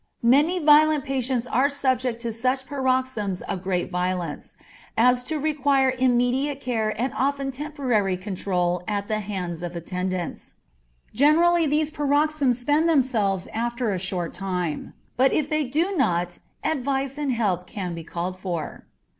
Many 0.23 0.57
violent 0.57 1.05
patients 1.05 1.45
are 1.45 1.69
subject 1.69 2.19
to 2.23 2.33
such 2.33 2.65
paroxysms 2.65 3.43
of 3.43 3.61
great 3.61 3.91
violence 3.91 4.57
as 4.97 5.23
to 5.25 5.37
require 5.37 5.93
immediate 5.95 6.59
care 6.59 6.99
and 6.99 7.13
often 7.15 7.51
temporary 7.51 8.17
control 8.17 8.81
at 8.87 9.07
the 9.07 9.19
hands 9.19 9.61
of 9.61 9.75
attendants. 9.75 10.55
Generally 11.13 11.67
these 11.67 11.91
paroxysms 11.91 12.57
spend 12.57 12.89
themselves 12.89 13.45
after 13.53 13.93
a 13.93 13.99
short 13.99 14.33
time, 14.33 14.95
but 15.17 15.33
if 15.33 15.47
they 15.47 15.63
do 15.65 15.95
not, 15.95 16.39
advice 16.63 17.19
and 17.19 17.31
help 17.33 17.67
can 17.67 17.93
be 17.93 18.03
called 18.03 18.39
for. 18.39 18.87